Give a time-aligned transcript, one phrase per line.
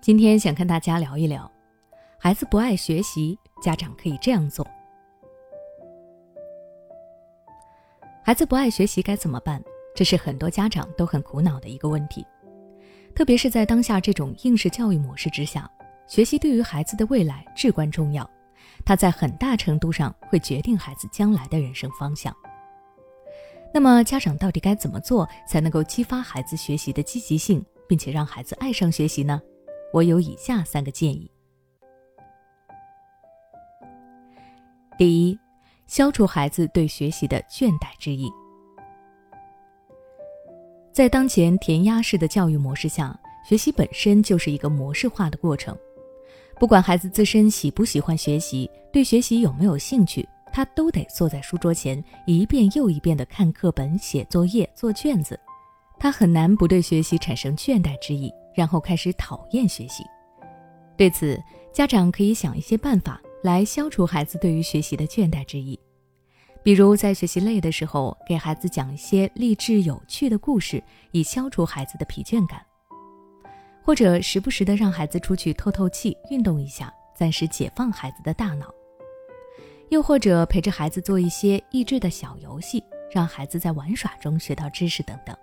[0.00, 1.50] 今天想跟大家聊一聊，
[2.18, 4.66] 孩子不爱学习，家长可以这样做。
[8.22, 9.62] 孩子不爱学习该怎么办？
[9.94, 12.26] 这是很多家长都很苦恼的一个问题。
[13.14, 15.70] 特别是在当下这种应试教育模式之下，
[16.06, 18.28] 学习对于孩子的未来至关重要，
[18.84, 22.34] 它在很大程度上会决定孩子将来的人生方向。
[23.74, 29.42] 那么，家长到底该怎么做才能够激发孩子学习的积极性，并且让孩子爱上学习呢？
[29.92, 31.28] 我有以下三个建议：
[34.96, 35.36] 第一，
[35.88, 38.30] 消除孩子对学习的倦怠之意。
[40.92, 45.76] 在当前填鸭式的教育模式下，学习本身就是一个模式化的过程。
[46.60, 55.36] 不管孩子自身喜不喜欢学习，对学习有没有兴趣，他都得坐在书桌前一遍又一遍地看课本、写作业、做卷子。
[56.00, 58.32] 他很难不对学习产生倦怠之意。
[58.52, 60.04] 然后开始讨厌学习，
[60.96, 61.40] 对此，
[61.72, 65.78] 家长可以想一些办法来消除孩子对于学习的倦怠之意，
[66.64, 72.58] 比如在学习累的时候，给孩子讲一些励志有趣的故事，以消除孩子的疲倦感；
[73.84, 78.66] 或者时不时的让孩子出去透透气、运动一下，暂时解放孩子的大脑；
[79.90, 85.34] 又或者陪着孩子做一些益智的小游戏，让孩子在玩耍中学到知识等等。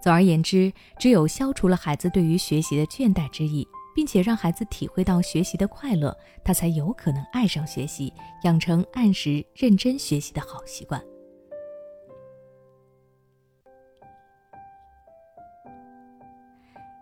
[0.00, 8.12] 总而言之，只有消除了孩子对于学习的倦怠之意，并且让孩子体会到学习的快乐，他才有可能爱上学习，
[8.44, 11.02] 养成按时认真学习的好习惯。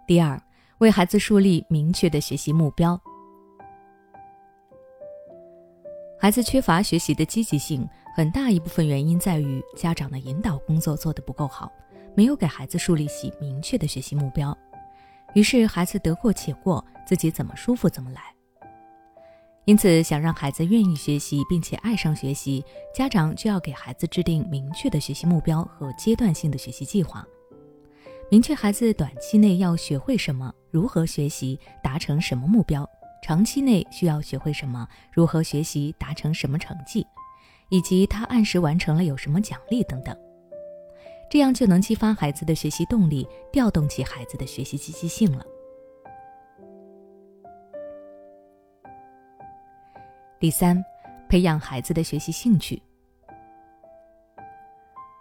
[0.06, 0.42] 第二，
[0.78, 3.00] 为孩子树立明确的学习目标。
[6.18, 11.70] 孩子缺乏学习的积极性，很大一部分原因在于家长的引导工作做得不够好。
[12.18, 14.58] 没有给孩子树立起明确的学习目标，
[15.34, 18.22] 于是孩子得过且过，自己怎么舒服怎么来。
[19.66, 27.24] 因此，想让孩子愿意学习并且爱上学习，家长就要给孩子制定明确的学习目标和阶段性的学习计划，
[28.28, 32.82] 明确孩子短期内要学会什么，如何学习，达成什么目标；
[33.22, 37.06] 长期内需要学会什么，如何学习，达成什么成绩，
[37.68, 40.18] 以及他按时完成了有什么奖励等等。
[41.30, 45.44] 这样就能激发孩子的学习动力，调动起孩子的学习积极性了。
[50.40, 50.82] 第三，
[51.28, 52.82] 培养孩子的学习兴趣。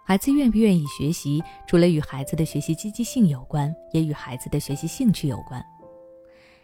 [0.06, 5.62] 孩子愿不愿意学习，除了与孩子的学习积极性有关，也与孩子的学习兴趣有关。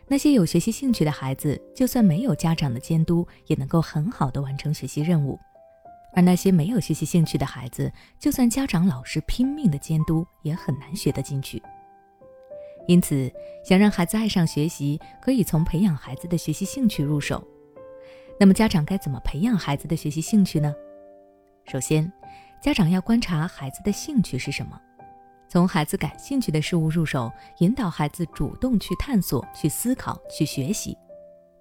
[0.07, 5.39] 那些有学习兴趣的孩子，就算没有家长的监督，也能够很好的完成学习任务。
[6.15, 11.63] 而那些没有学习兴趣的孩子，就算家长老师拼命的监督，也很难学得进去。
[12.87, 13.33] 因此，
[13.65, 17.43] 想让孩子爱上学习，可以从培养孩子的学习兴趣入手。
[18.39, 20.75] 那么，家长该怎么培养孩子的学习兴趣呢？
[21.67, 22.13] 首先，
[22.61, 24.79] 家长要观察孩子的兴趣是什么，
[25.49, 30.97] 从孩子感兴趣的事物入手，引导孩子主动去探索、去思考、去学习。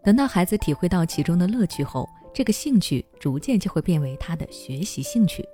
[0.03, 5.47] 等到孩子体会到其中的乐趣后，这个兴趣逐渐就会变为他的学习兴趣，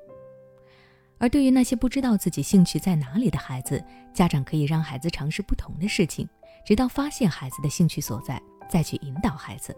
[1.18, 6.28] 而对于那些不知道自己兴趣在哪里的孩子，家长可以让孩子尝试不同的事情，
[6.66, 9.76] 直到发现孩子的兴趣所在，再去引导孩子。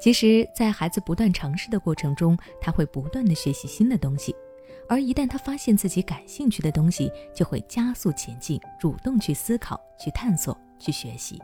[0.00, 4.34] 其实，在孩子不断尝试的过程中，他会不断的学习新的东西，
[4.88, 11.38] 而一旦他发现自己感兴趣的东西，就会加速前进，主动去思考、去探索、去学习。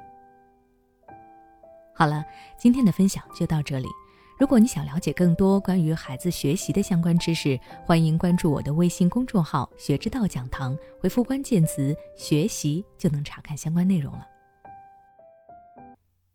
[1.93, 2.25] 好了，
[2.57, 3.89] 今天的分享就到这里。
[4.37, 14.27] 如果你想了解更多关于孩子学习的相关知识，欢迎关注我的微信公众号“学之道讲堂”，回复关键词“学习”就能查看相关内容了。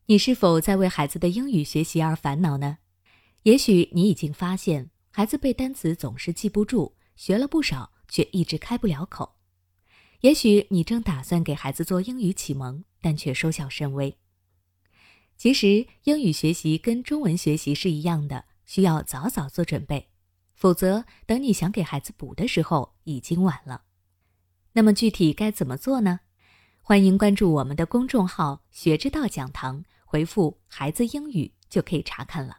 [0.05, 2.77] 你是否在为孩子的英语学习而烦恼呢？
[3.43, 9.35] 也许你已经发现，孩子背单词总是记不住，学了不少却一直开不了口。
[10.21, 14.17] 也许你正打算给孩子做英语启蒙，但却收效甚微。
[15.39, 20.09] 其实英语学习跟中文学习是一样的，需要早早做准备，
[20.53, 23.83] 否则等你想给孩子补的时候已经晚了。
[24.73, 26.19] 那么具体该怎么做呢？
[26.81, 32.57] 欢迎关注我们的公众号“学之道讲堂”，回复“孩子英语”就可以查看了。